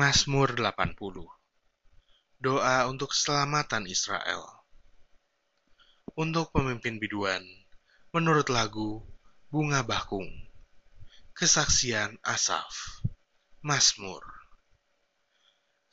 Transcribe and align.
Mazmur 0.00 0.56
80 0.56 0.96
Doa 2.40 2.88
untuk 2.88 3.12
keselamatan 3.12 3.84
Israel. 3.84 4.48
Untuk 6.16 6.56
pemimpin 6.56 6.96
biduan, 6.96 7.44
menurut 8.08 8.48
lagu 8.48 9.04
Bunga 9.52 9.84
Bakung 9.84 10.24
Kesaksian 11.36 12.16
Asaf 12.24 13.04
Mazmur. 13.60 14.24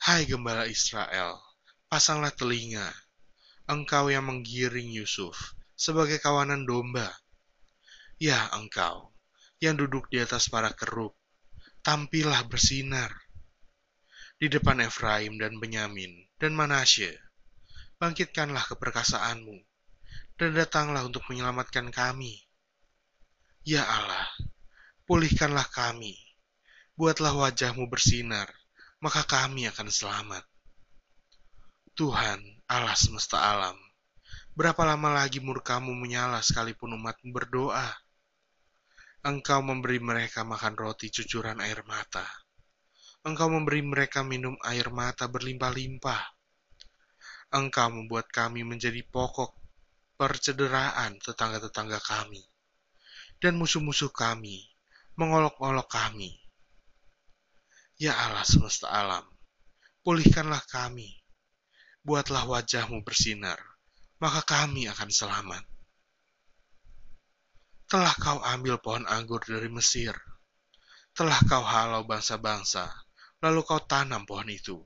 Hai 0.00 0.24
Gembala 0.24 0.64
Israel, 0.64 1.36
pasanglah 1.92 2.32
telinga, 2.32 2.88
engkau 3.68 4.08
yang 4.08 4.24
menggiring 4.24 4.88
Yusuf 4.88 5.52
sebagai 5.76 6.16
kawanan 6.16 6.64
domba. 6.64 7.12
Ya 8.16 8.48
engkau, 8.56 9.12
yang 9.60 9.76
duduk 9.76 10.08
di 10.08 10.16
atas 10.16 10.48
para 10.48 10.72
keruk, 10.72 11.12
tampillah 11.84 12.48
bersinar 12.48 13.27
di 14.38 14.46
depan 14.46 14.78
Efraim 14.86 15.34
dan 15.34 15.58
Benyamin 15.58 16.14
dan 16.38 16.54
Manasye. 16.54 17.10
Bangkitkanlah 17.98 18.70
keperkasaanmu 18.70 19.58
dan 20.38 20.54
datanglah 20.54 21.02
untuk 21.02 21.26
menyelamatkan 21.26 21.90
kami. 21.90 22.46
Ya 23.66 23.82
Allah, 23.82 24.30
pulihkanlah 25.10 25.66
kami. 25.74 26.14
Buatlah 26.94 27.34
wajahmu 27.34 27.90
bersinar, 27.90 28.46
maka 29.02 29.26
kami 29.26 29.66
akan 29.66 29.90
selamat. 29.90 30.46
Tuhan, 31.98 32.38
Allah 32.70 32.94
semesta 32.94 33.42
alam, 33.42 33.74
berapa 34.54 34.86
lama 34.86 35.18
lagi 35.18 35.42
murkamu 35.42 35.90
menyala 35.98 36.38
sekalipun 36.46 36.94
umatmu 36.94 37.34
berdoa? 37.34 37.90
Engkau 39.26 39.58
memberi 39.66 39.98
mereka 39.98 40.46
makan 40.46 40.78
roti 40.78 41.10
cucuran 41.10 41.58
air 41.58 41.82
mata 41.82 42.22
Engkau 43.28 43.52
memberi 43.52 43.84
mereka 43.84 44.24
minum 44.24 44.56
air 44.64 44.88
mata 44.88 45.28
berlimpah-limpah. 45.28 46.32
Engkau 47.52 47.92
membuat 47.92 48.32
kami 48.32 48.64
menjadi 48.64 49.04
pokok 49.04 49.52
percederaan 50.16 51.20
tetangga-tetangga 51.20 52.00
kami, 52.00 52.40
dan 53.36 53.60
musuh-musuh 53.60 54.08
kami 54.08 54.72
mengolok-olok 55.20 55.84
kami. 55.92 56.40
Ya 58.00 58.16
Allah 58.16 58.48
semesta 58.48 58.88
alam, 58.88 59.28
pulihkanlah 60.00 60.64
kami, 60.64 61.20
buatlah 62.00 62.48
wajahmu 62.48 63.04
bersinar, 63.04 63.60
maka 64.24 64.40
kami 64.40 64.88
akan 64.88 65.12
selamat. 65.12 65.68
Telah 67.92 68.14
kau 68.16 68.40
ambil 68.40 68.80
pohon 68.80 69.04
anggur 69.04 69.44
dari 69.44 69.68
Mesir, 69.68 70.16
telah 71.12 71.36
kau 71.44 71.60
halau 71.60 72.08
bangsa-bangsa, 72.08 72.88
lalu 73.38 73.62
kau 73.62 73.78
tanam 73.78 74.26
pohon 74.26 74.50
itu. 74.50 74.82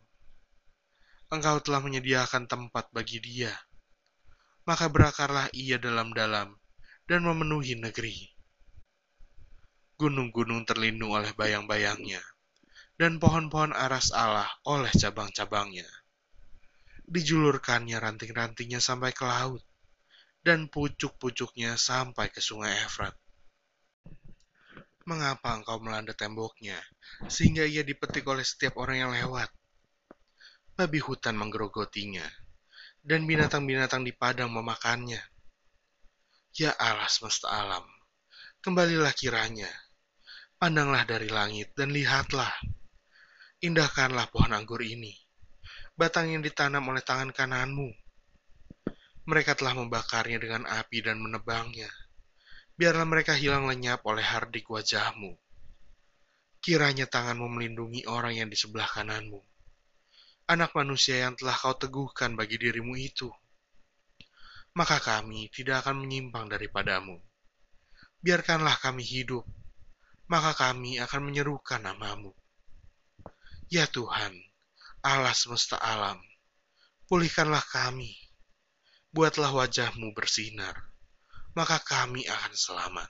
Engkau 1.33 1.65
telah 1.65 1.81
menyediakan 1.81 2.45
tempat 2.45 2.93
bagi 2.93 3.17
dia, 3.17 3.53
maka 4.69 4.93
berakarlah 4.93 5.49
ia 5.57 5.81
dalam-dalam 5.81 6.53
dan 7.09 7.21
memenuhi 7.25 7.81
negeri. 7.81 8.29
Gunung-gunung 9.97 10.69
terlindung 10.69 11.17
oleh 11.17 11.33
bayang-bayangnya, 11.33 12.21
dan 13.01 13.17
pohon-pohon 13.17 13.73
aras 13.73 14.13
Allah 14.13 14.51
oleh 14.69 14.93
cabang-cabangnya. 14.93 15.89
Dijulurkannya 17.09 17.97
ranting-rantingnya 17.97 18.85
sampai 18.85 19.17
ke 19.17 19.25
laut, 19.25 19.65
dan 20.45 20.69
pucuk-pucuknya 20.69 21.81
sampai 21.81 22.29
ke 22.29 22.45
sungai 22.45 22.77
Efrat 22.85 23.22
Mengapa 25.03 25.59
engkau 25.59 25.83
melanda 25.83 26.15
temboknya, 26.15 26.79
sehingga 27.27 27.67
ia 27.67 27.83
dipetik 27.83 28.23
oleh 28.23 28.47
setiap 28.47 28.79
orang 28.79 29.03
yang 29.03 29.11
lewat? 29.11 29.51
Babi 30.79 31.03
hutan 31.03 31.35
menggerogotinya, 31.35 32.23
dan 33.03 33.27
binatang-binatang 33.27 34.07
di 34.07 34.15
padang 34.15 34.55
memakannya. 34.55 35.19
Ya 36.55 36.71
Allah 36.79 37.11
semesta 37.11 37.51
alam, 37.51 37.83
kembalilah 38.63 39.11
kiranya, 39.11 39.67
pandanglah 40.55 41.03
dari 41.03 41.27
langit 41.27 41.75
dan 41.75 41.91
lihatlah. 41.91 42.55
Indahkanlah 43.59 44.31
pohon 44.31 44.55
anggur 44.55 44.87
ini, 44.87 45.19
batang 45.99 46.31
yang 46.31 46.47
ditanam 46.47 46.87
oleh 46.87 47.03
tangan 47.03 47.35
kananmu. 47.35 47.91
Mereka 49.27 49.59
telah 49.59 49.75
membakarnya 49.75 50.39
dengan 50.39 50.63
api 50.71 51.03
dan 51.03 51.19
menebangnya 51.19 51.91
biarlah 52.73 53.05
mereka 53.05 53.37
hilang 53.37 53.69
lenyap 53.69 54.01
oleh 54.09 54.25
hardik 54.25 54.65
wajahmu. 54.73 55.37
Kiranya 56.63 57.11
tanganmu 57.11 57.51
melindungi 57.59 58.07
orang 58.07 58.39
yang 58.39 58.49
di 58.49 58.57
sebelah 58.57 58.87
kananmu. 58.87 59.41
Anak 60.49 60.73
manusia 60.79 61.27
yang 61.27 61.35
telah 61.35 61.55
kau 61.55 61.75
teguhkan 61.75 62.39
bagi 62.39 62.57
dirimu 62.57 62.95
itu. 62.97 63.29
Maka 64.73 65.03
kami 65.03 65.53
tidak 65.53 65.85
akan 65.85 66.07
menyimpang 66.07 66.49
daripadamu. 66.49 67.21
Biarkanlah 68.23 68.79
kami 68.79 69.03
hidup, 69.03 69.43
maka 70.31 70.55
kami 70.55 71.03
akan 71.03 71.29
menyerukan 71.29 71.83
namamu. 71.83 72.33
Ya 73.69 73.91
Tuhan, 73.91 74.33
Allah 75.03 75.35
semesta 75.35 75.77
alam, 75.77 76.23
pulihkanlah 77.11 77.65
kami. 77.69 78.15
Buatlah 79.13 79.51
wajahmu 79.53 80.15
bersinar 80.15 80.92
maka 81.53 81.79
kami 81.85 82.25
akan 82.29 82.53
selamat. 82.57 83.09